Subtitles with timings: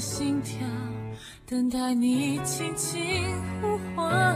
[0.00, 0.66] 心跳，
[1.46, 3.02] 等待你轻轻
[3.60, 4.34] 呼唤，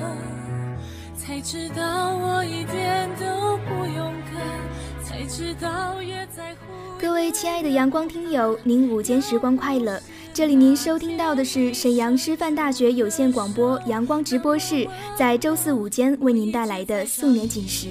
[1.17, 6.59] 才知道我一点都不勇敢，才知道也在乎。
[7.01, 9.99] 各位亲爱的阳光听友，您午间时光快乐！
[10.35, 14.87] 这里您收听到的是沈阳师范大学有线广播阳光直播室，
[15.17, 17.89] 在周四午间为您带来的素年锦时，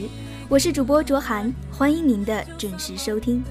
[0.47, 3.43] 我是主播卓涵，欢迎您的准时收听。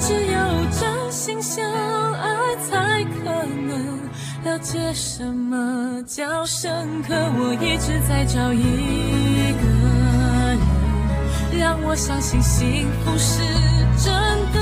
[0.00, 0.38] 只有
[0.70, 1.62] 真心相
[2.14, 4.00] 爱才可能
[4.44, 7.14] 了解什么叫深刻。
[7.14, 9.62] 我一直在找一个
[10.48, 10.58] 人，
[11.60, 13.42] 让我相信幸福是
[14.02, 14.12] 真
[14.52, 14.58] 的。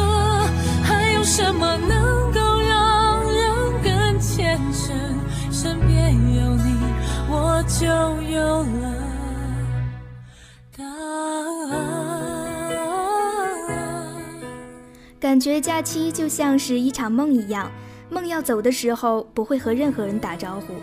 [0.83, 4.97] 还有什么能够让人更虔诚？
[5.53, 6.77] 身边有你，
[7.31, 7.87] 我就
[8.31, 8.98] 有了
[15.21, 17.71] 感觉假期就像是一场梦一样，
[18.09, 20.75] 梦要走的时候不会和任何人打招呼，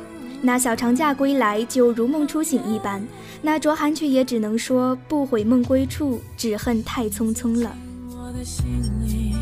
[0.42, 3.02] 那小长假归来就如梦初醒一般。
[3.42, 7.75] 那卓涵却也只能说不悔梦归处，只恨太匆匆了。
[8.09, 8.66] 我的心
[9.08, 9.33] 里。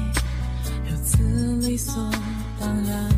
[1.61, 1.95] 理所
[2.59, 3.09] 当然，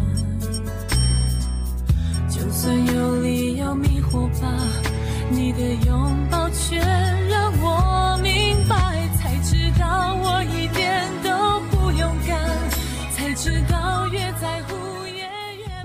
[2.29, 4.47] 就算有理由迷惑吧，
[5.31, 8.54] 你的拥抱却让我明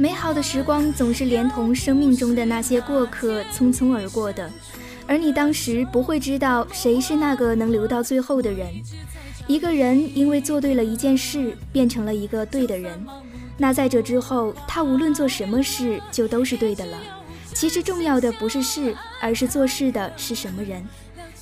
[0.00, 4.50] 美好的时光总是连同生命中的那些过客匆匆而过的，
[5.06, 8.66] 而你当时不会知道谁是那个能留到最后的人。
[9.46, 12.98] 一个人因为做对了一件事，变成了一个对的人，
[13.58, 16.96] 那在这之后，他无论做什么事，就都是对的了。
[17.52, 20.82] 其实重要的不是事，而是做事的是什么人。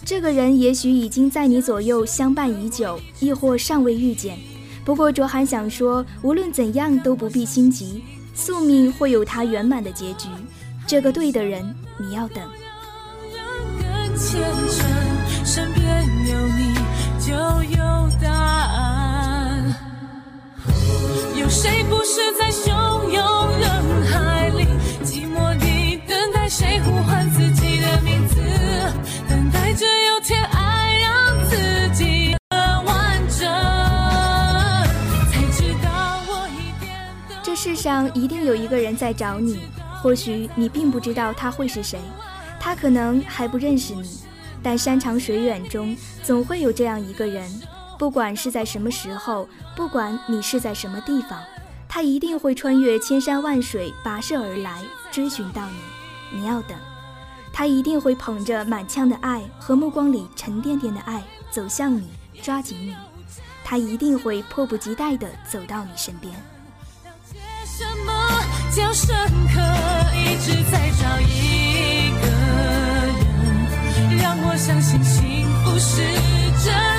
[0.05, 4.37] 这个人也许已经在你左右相伴已久，亦或尚未遇见。
[4.85, 8.03] 不过卓涵想说，无论怎样都不必心急，
[8.39, 10.29] 宿命会有它圆满的结局。
[10.87, 12.49] 这个对的人，你要等。
[15.45, 16.79] 身边有你。
[17.21, 19.75] 就有答案。
[21.37, 22.71] 有谁不是在汹
[23.11, 23.69] 涌人
[24.07, 24.65] 海里，
[25.05, 27.68] 寂寞地等待谁呼唤自己
[37.79, 39.61] 上一定有一个人在找你，
[40.03, 42.01] 或许你并不知道他会是谁，
[42.59, 44.19] 他可能还不认识你。
[44.61, 47.49] 但山长水远中，总会有这样一个人，
[47.97, 51.41] 不管是在什么时候，不管你是在什么地方，
[51.89, 56.41] 他一定会穿越千山万水，跋涉而来，追寻到你。
[56.41, 56.77] 你要等，
[57.53, 61.23] 他一定会捧着满腔的爱和目光里沉甸甸的爱
[61.53, 62.09] 走向你，
[62.43, 62.97] 抓紧你。
[63.65, 66.35] 他一定会迫不及待地走到你身边。
[68.71, 69.17] 较深
[69.53, 69.61] 刻？
[70.15, 74.19] 一直在找一个人。
[74.21, 76.03] 让我相信幸福是
[76.65, 76.98] 真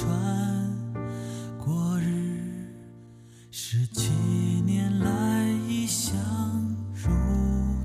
[0.00, 0.08] 穿
[1.58, 2.72] 过日，
[3.50, 4.08] 十七
[4.64, 6.16] 年来一向
[6.94, 7.10] 如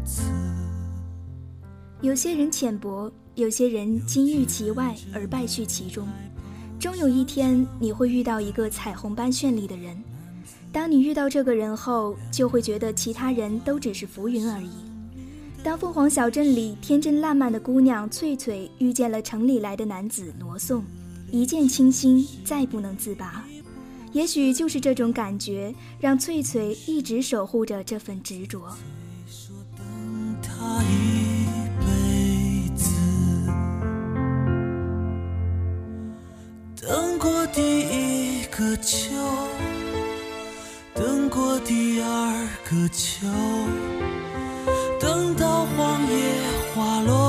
[0.05, 0.21] 此
[1.99, 6.07] 有些人浅薄，有些人金玉其外而败絮其中。
[6.79, 10.01] 终有一天，你会遇到一个彩虹般绚丽的人。
[10.71, 14.71] 当你遇到这个人后，就会觉得其他人都只是浮云而已。
[15.61, 20.81] 当凤凰小镇里天真烂漫的姑娘翠翠遇见了城里来的男子罗宋，
[21.35, 23.43] 一见倾心，再不能自拔。
[24.13, 28.61] 也许就是这种感觉，让翠翠一直守护着这份执着。
[29.75, 29.85] 等
[30.41, 32.89] 他一辈子，
[36.81, 39.13] 等过第一个秋，
[40.93, 43.27] 等过第二个秋，
[45.01, 46.15] 等到黄叶
[46.73, 47.24] 花落，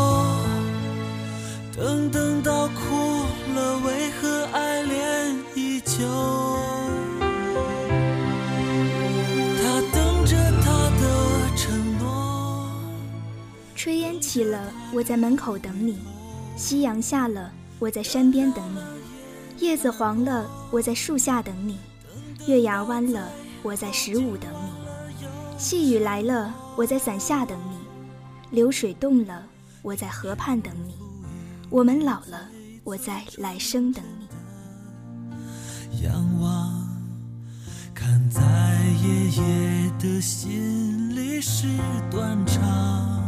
[14.37, 15.95] 起了，我在门口等你；
[16.59, 18.81] 夕阳下了，我在山边等你；
[19.65, 21.77] 叶子黄了，我在树下等你；
[22.47, 23.31] 月牙弯了，
[23.63, 24.69] 我在十五等你；
[25.57, 27.79] 细雨来了，我在伞下等你；
[28.51, 29.43] 流水动了，
[29.81, 30.93] 我在河畔等你；
[31.71, 32.47] 我们老了，
[32.85, 36.05] 我在来生等你。
[36.05, 36.87] 仰望，
[37.95, 38.43] 看在
[39.03, 41.67] 爷爷的心里是
[42.11, 43.26] 断肠。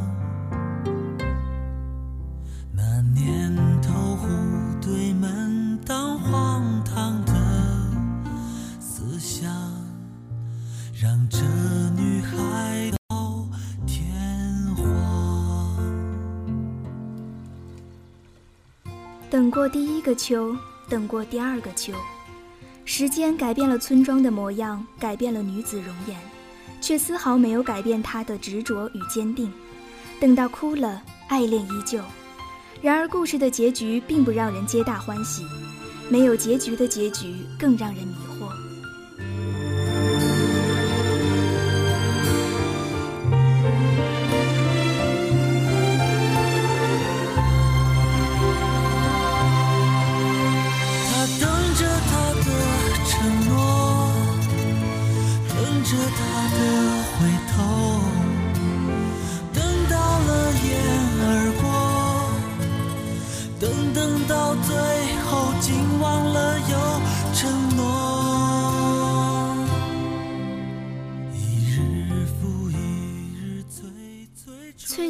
[19.49, 20.55] 等过第一个秋，
[20.91, 21.95] 等过第二个秋，
[22.85, 26.15] 时间改变了村庄的模样，改变了女子容颜，
[26.83, 29.51] 却丝毫没有改变她的执着与坚定。
[30.21, 31.99] 等到哭了，爱恋依旧。
[32.83, 35.47] 然而，故事的结局并不让人皆大欢喜，
[36.11, 38.15] 没有结局的结局更让人迷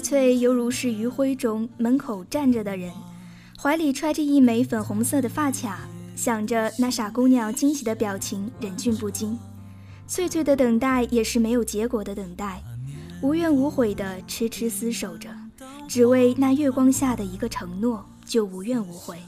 [0.09, 2.91] 翠犹如是余晖中门口站着的人，
[3.61, 5.81] 怀里揣着一枚粉红色的发卡，
[6.17, 9.39] 想着那傻姑娘惊喜的表情，忍俊不禁。
[10.07, 12.63] 翠翠的等待也是没有结果的等待，
[13.21, 15.29] 无怨无悔的痴痴厮守着，
[15.87, 19.19] 只为那月光下的一个承诺，就无怨无悔。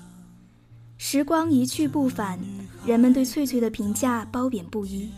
[0.96, 2.40] 时光一去不返，
[2.86, 5.10] 人们对翠翠的评价褒贬不一，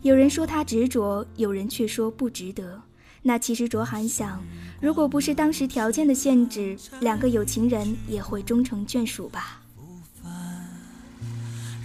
[0.00, 2.80] 有人说她执着，有人却说不值得。
[3.26, 4.44] 那其实卓涵想，
[4.82, 9.62] 如果不是当时条件的限制，两个有情人也会终成眷属吧。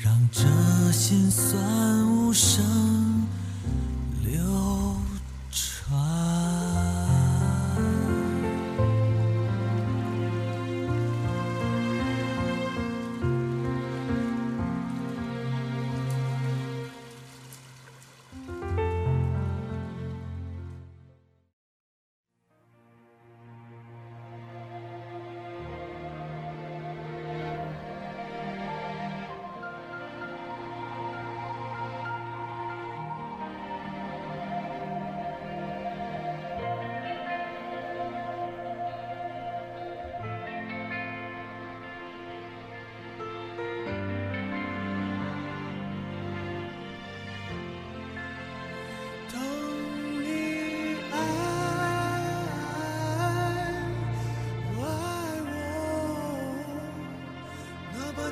[0.04, 0.44] 让这
[0.92, 2.62] 心酸无声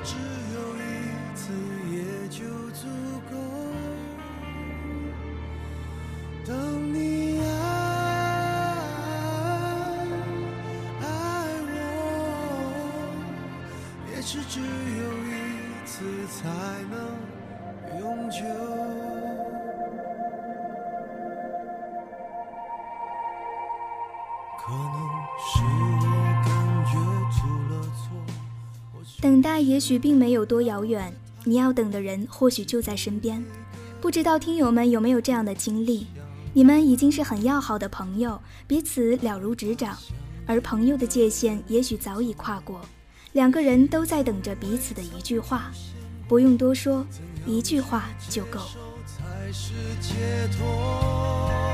[0.07, 0.15] 只
[0.53, 0.79] 有一
[1.35, 1.51] 次
[1.91, 1.99] 也
[2.29, 2.39] 就
[2.71, 2.87] 足
[3.29, 3.35] 够。
[6.45, 6.49] 等
[6.93, 6.95] 你
[7.41, 7.45] 爱
[11.01, 11.05] 爱
[11.67, 11.75] 我，
[14.09, 14.65] 也是只有
[15.27, 15.29] 一
[15.85, 15.91] 次
[16.27, 16.39] 才
[16.89, 16.95] 能
[17.99, 18.76] 永久。
[29.27, 33.43] 等待也许并没有多遥远，你要等的人或许就在身边。
[33.99, 36.07] 不知道听友们有没有这样的经历？
[36.53, 39.97] 你们已经是很要好的朋友，彼此了如指掌，
[40.45, 42.79] 而朋友的界限也许早已跨过，
[43.33, 45.73] 两个人都在等着彼此的一句话，
[46.29, 47.05] 不用多说，
[47.45, 48.61] 一句话就够。
[49.05, 50.15] 才是解
[50.57, 51.66] 脱。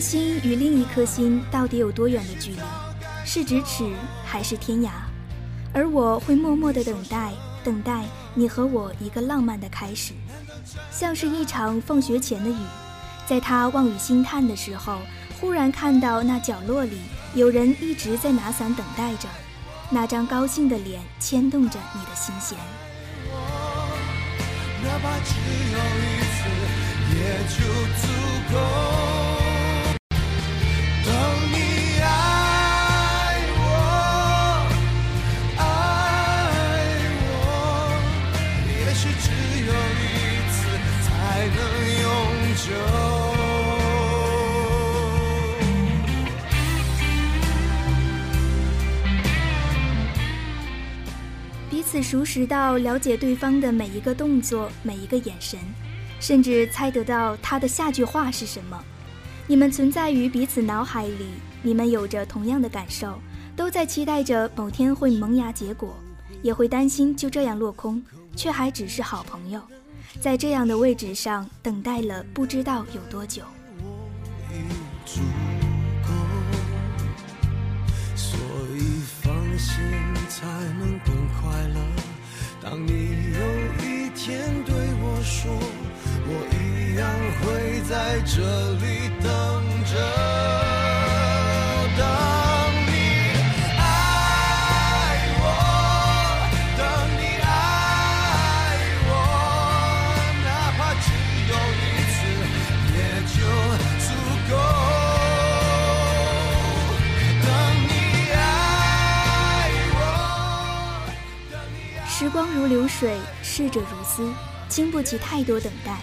[0.00, 2.58] 心与另一颗心到底有多远的距离？
[3.24, 3.90] 是咫尺
[4.24, 4.90] 还是天涯？
[5.74, 10.14] 而我会默默的等待，等待你和我一个浪漫的开始，
[10.90, 12.56] 像是一场放学前的雨。
[13.26, 14.98] 在他望雨兴叹的时候，
[15.38, 16.98] 忽然看到那角落里
[17.34, 19.28] 有人一直在拿伞等待着，
[19.90, 22.56] 那张高兴的脸牵动着你的心弦。
[24.82, 25.34] 哪怕只
[25.72, 26.48] 有一次，
[27.14, 27.56] 也就
[28.00, 28.06] 足
[28.54, 29.17] 够。
[51.88, 55.58] 此熟识到了解对方的每一个动作、每一个眼神，
[56.20, 58.78] 甚至猜得到他的下句话是什么。
[59.46, 61.28] 你们存在于彼此脑海里，
[61.62, 63.18] 你们有着同样的感受，
[63.56, 65.96] 都在期待着某天会萌芽结果，
[66.42, 68.02] 也会担心就这样落空，
[68.36, 69.58] 却还只是好朋友。
[70.20, 73.42] 在这样的位置上等待了不知道有多久。
[78.14, 78.38] 所
[78.76, 78.82] 以
[79.22, 79.82] 放心
[80.28, 80.46] 才
[80.78, 80.87] 能。
[82.70, 83.40] 当你有
[83.82, 85.50] 一天对我说，
[86.26, 87.08] 我一样
[87.40, 88.36] 会在这
[88.72, 89.26] 里等
[89.86, 90.07] 着。
[113.68, 114.32] 逝者如斯，
[114.66, 116.00] 经不起太多等待。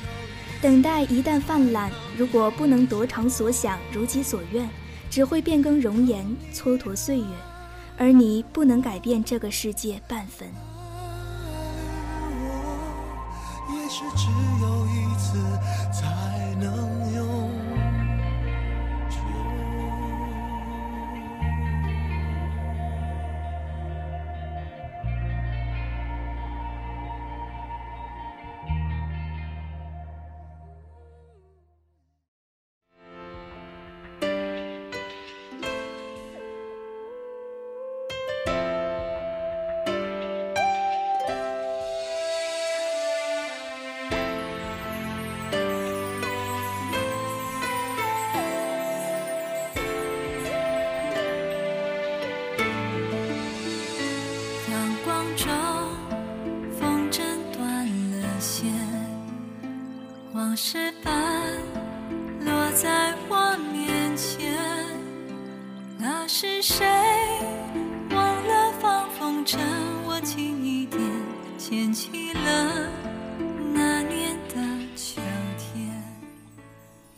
[0.62, 4.70] 等待一旦泛滥，如果不能得偿所想，如己所愿，
[5.10, 7.26] 只会变更容颜，蹉跎岁月。
[7.98, 10.48] 而你不能改变这个世界半分。
[13.74, 14.28] 也许只
[14.62, 15.40] 有一次
[15.92, 16.95] 才能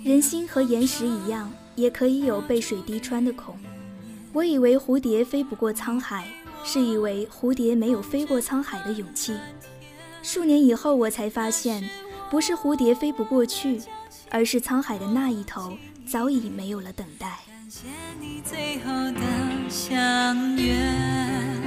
[0.03, 3.55] 人心和岩石一样，也可以有被水滴穿的孔。
[4.31, 6.25] 我以为蝴蝶飞不过沧海，
[6.63, 9.35] 是以为蝴蝶没有飞过沧海的勇气。
[10.23, 11.87] 数年以后，我才发现，
[12.31, 13.81] 不是蝴蝶飞不过去，
[14.29, 15.77] 而是沧海的那一头
[16.09, 17.39] 早已没有了等待。
[17.47, 17.87] 感谢
[18.21, 19.19] 你最后的
[19.69, 21.66] 相约。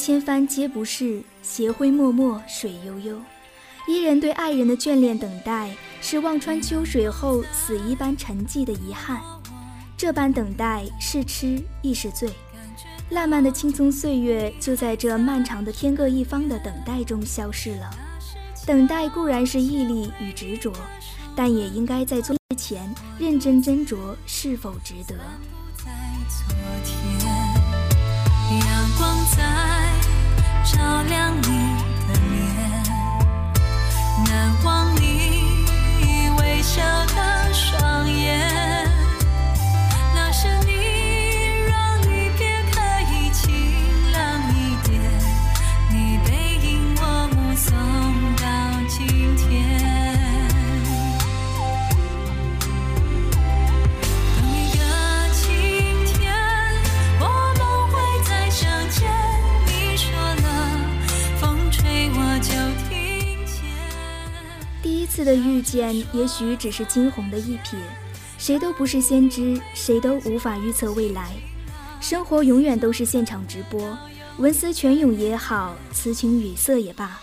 [0.00, 3.20] 千帆皆不是，斜晖脉脉水悠悠。
[3.86, 9.20] 伊人对爱人的眷恋等待，是望穿秋水后死一般沉寂的遗憾。
[9.98, 12.30] 这般等待是痴亦是醉，
[13.10, 17.90] 烂漫的青葱岁月就在这漫长的天各一方的等待中消失了。
[18.66, 20.72] 等待固然是毅力与执着，
[21.36, 25.14] 但也应该在做之前认真斟酌是否值得。
[28.52, 29.38] 阳光在
[30.64, 31.76] 照亮你
[32.08, 32.38] 的脸，
[34.26, 36.82] 难忘你微笑
[37.14, 37.39] 的
[65.80, 67.76] 见，也许只是惊鸿的一瞥。
[68.36, 71.30] 谁都不是先知，谁都无法预测未来。
[72.02, 73.96] 生活永远都是现场直播，
[74.36, 77.18] 文思泉涌也好，词情语塞也罢，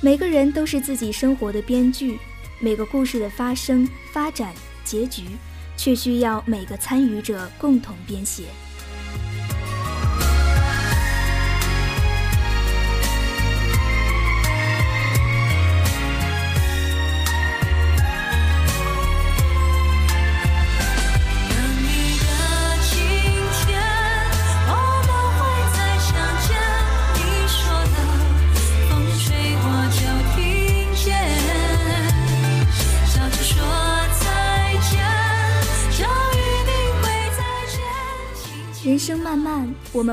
[0.00, 2.18] 每个人都是自己生活的编剧，
[2.58, 4.52] 每个故事的发生、发展、
[4.84, 5.22] 结局，
[5.76, 8.44] 却需要每个参与者共同编写。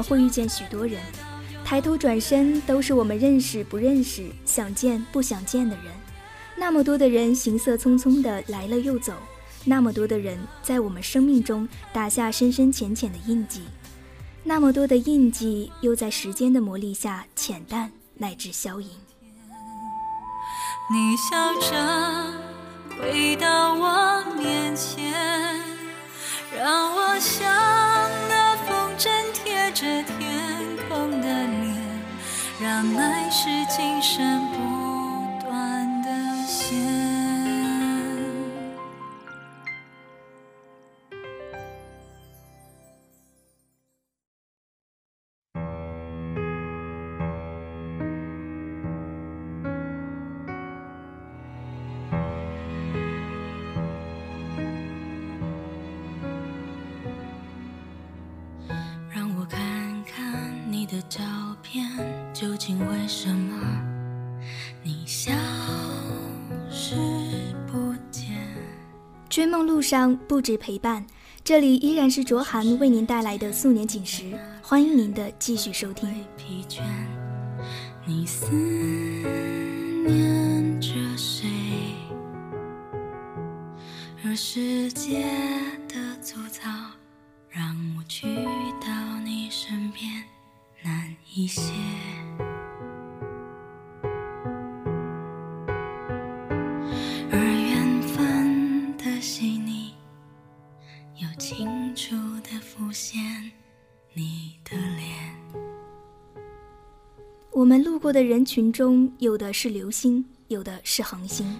[0.01, 1.01] 会遇见许多人，
[1.63, 5.86] 抬头转身都是我们认识不认识、想见不想见的人。
[6.56, 9.13] 那么多的人行色匆匆的来了又走，
[9.63, 13.62] 那么多的人在我们生命中打下深深浅浅的印记，
[14.44, 18.90] 那么多的印记又在时间的磨砺下浅淡乃至消隐。
[20.90, 22.33] 你笑着
[22.98, 25.14] 回到我面前，
[26.57, 27.87] 让我想。
[28.98, 30.07] 着天
[30.90, 31.75] 空的脸，
[32.60, 34.76] 让爱是今生不
[69.88, 71.08] 上不止陪伴，
[71.46, 76.26] 这里依然是卓涵为您带来的素年锦时，欢迎您的继续收听。
[78.06, 78.52] 你思
[80.06, 81.48] 念着谁？
[84.22, 85.24] 若世界
[85.88, 86.70] 的粗糙
[87.50, 88.28] 让我去
[88.82, 90.22] 到你身边
[90.84, 91.72] 难一些。
[107.68, 111.53] 我们路过的人群中，有的是流星，有的是恒星，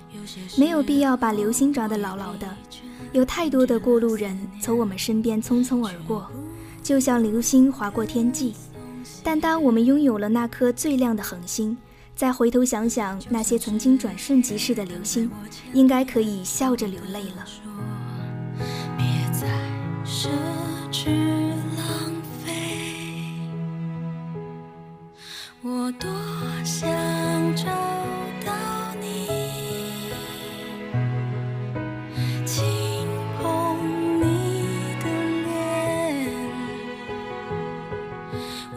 [0.58, 2.48] 没有必要把流星抓得牢牢的。
[3.12, 6.32] 有太多的过路人从我们身边匆匆而过，
[6.82, 8.54] 就像流星划过天际。
[9.22, 11.78] 但当我们拥有了那颗最亮的恒星，
[12.16, 15.30] 再回头想想那些曾经转瞬即逝的流星，
[15.74, 17.46] 应该可以笑着流泪了。
[25.70, 26.10] 我多
[26.64, 26.88] 想
[27.54, 27.66] 找
[28.46, 28.54] 到
[29.02, 29.28] 你，
[32.46, 32.66] 轻
[33.38, 33.78] 捧
[34.22, 34.24] 你
[35.04, 35.06] 的
[35.44, 36.32] 脸，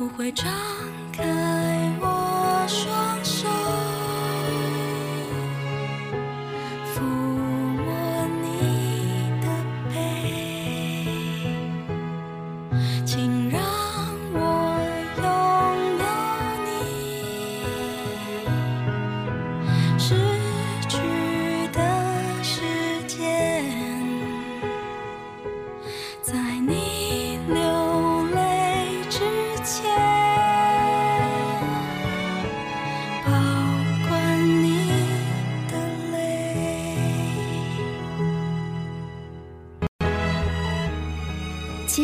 [0.00, 0.44] 我会张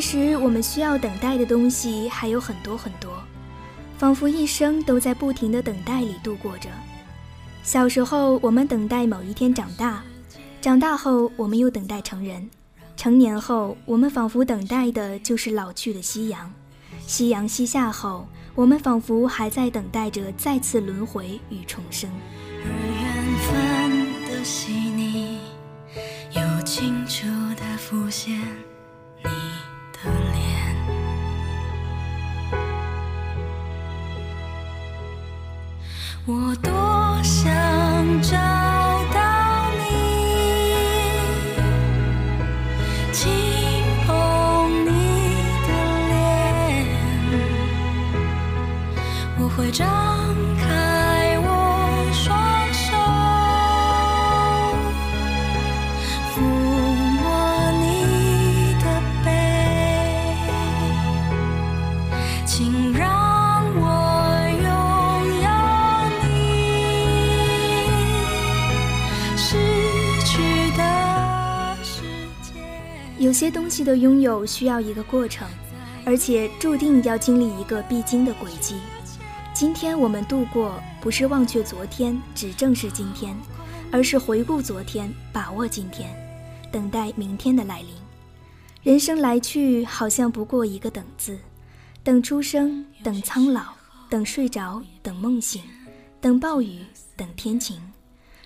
[0.06, 3.10] 实我们需要等待的东西还有很多很多，
[3.98, 6.70] 仿佛一生都在不停的等待里度过着。
[7.64, 10.02] 小时候，我们等待某一天长大；
[10.60, 12.40] 长大后，我们又等待成人；
[12.96, 16.48] 成年后，我们仿佛等待的就是老去的夕阳；
[17.04, 22.08] 夕阳西下后，我们仿佛还在等待着再次轮回与重生。
[22.62, 23.10] 而缘
[23.42, 25.40] 分的细腻，
[26.30, 28.35] 又清楚的浮现
[73.76, 75.46] 记得拥有需要一个过程，
[76.06, 78.76] 而且注定要经历一个必经的轨迹。
[79.52, 83.36] 今天我们度过，不是忘却昨天，只正视今天，
[83.92, 86.08] 而是回顾昨天，把握今天，
[86.72, 87.90] 等待明天的来临。
[88.82, 91.38] 人生来去，好像不过一个等字，
[92.02, 93.74] 等出生，等苍老，
[94.08, 95.60] 等睡着，等梦醒，
[96.18, 96.78] 等暴雨，
[97.14, 97.78] 等天晴。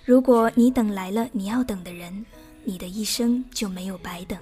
[0.03, 2.25] 如果你等来了你要等的人，
[2.65, 4.37] 你的一生就没有白等。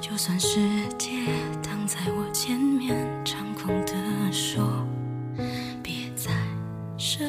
[0.00, 0.58] 就算世
[0.98, 1.26] 界
[1.62, 3.94] 挡在我前面，猖狂地
[4.32, 4.86] 说，
[5.82, 6.32] 别再
[6.98, 7.22] 奢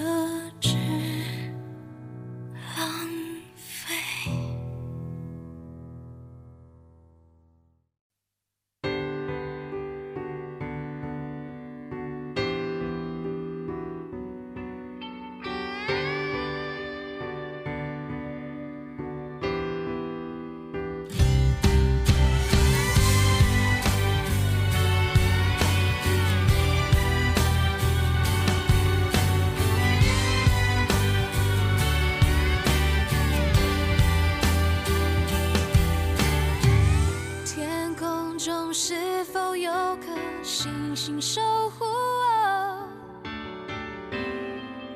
[41.22, 41.40] 守
[41.78, 42.88] 护我？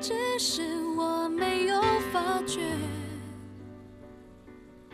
[0.01, 0.63] 只是
[0.97, 1.79] 我没有
[2.11, 2.61] 发觉。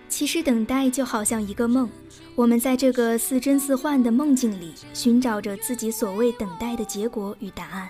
[0.09, 1.89] 其实等待就好像一个梦，
[2.35, 7.87] 我们在这个似真似幻的梦境里，寻找着自己所谓等待的结果与答案。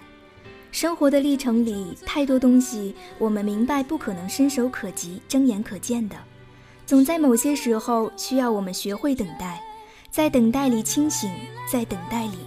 [0.71, 6.15] 生活的历程里，太多东西我们明白不可能伸手可及、睁眼可见的，
[6.85, 9.61] 总在某些时候需要我们学会等待，
[10.11, 11.29] 在等待里清醒，
[11.69, 12.37] 在等待里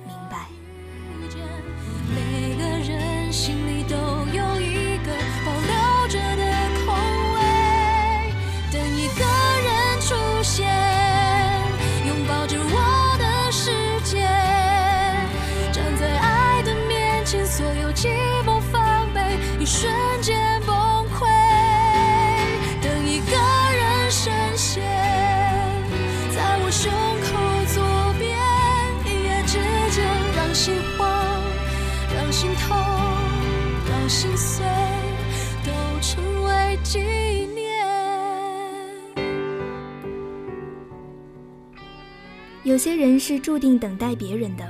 [42.64, 44.64] 有些人是注定等待别人的，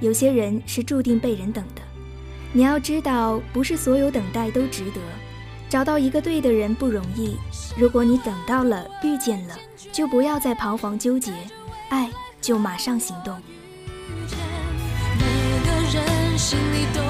[0.00, 1.82] 有些人是注定被人等的。
[2.52, 5.00] 你要知道，不是所有等待都值得。
[5.68, 7.36] 找到一个对的人不容易，
[7.76, 9.58] 如果你等到了，遇见了，
[9.90, 11.32] 就不要再彷徨纠结，
[11.88, 12.08] 爱
[12.40, 13.36] 就马上行动。
[15.18, 15.24] 每
[15.64, 17.09] 个人心里都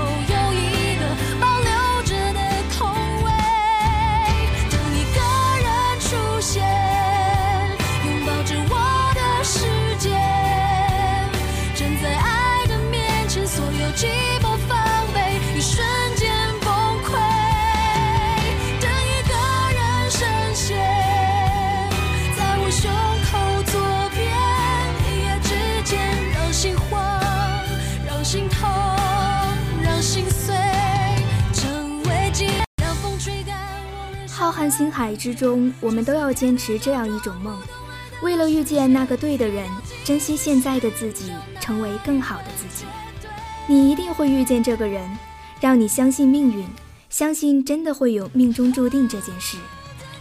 [34.60, 37.56] 看星海之中，我们都要坚持这样一种梦，
[38.22, 39.66] 为了遇见那个对的人，
[40.04, 42.84] 珍惜现在的自己，成为更好的自己。
[43.66, 45.08] 你一定会遇见这个人，
[45.62, 46.68] 让你相信命运，
[47.08, 49.56] 相信真的会有命中注定这件事。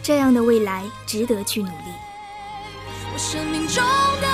[0.02, 1.92] 这样的未来值得去努力。
[3.12, 3.84] 我生命中
[4.22, 4.29] 的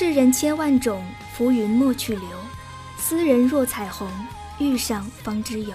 [0.00, 2.24] 世人千万种，浮云莫去留。
[2.96, 4.10] 斯人若彩虹，
[4.58, 5.74] 遇上方知有。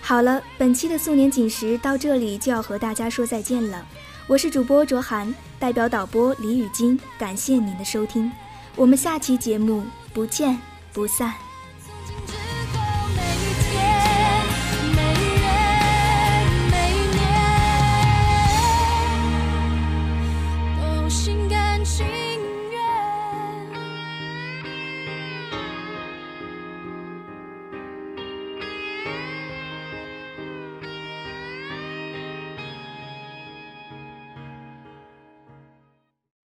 [0.00, 3.84] 好了，本期的素年锦时到这里就要和大家说再见了。
[4.28, 8.30] 我是主播卓涵，代表导播李雨金，感谢您的收听。
[8.76, 9.82] 我们下期节目
[10.14, 10.56] 不见
[10.92, 11.34] 不散。